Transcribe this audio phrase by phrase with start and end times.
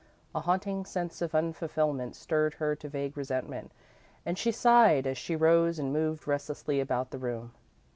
[0.33, 3.71] A haunting sense of unfulfilment stirred her to vague resentment,
[4.25, 7.51] and she sighed as she rose and moved restlessly about the room.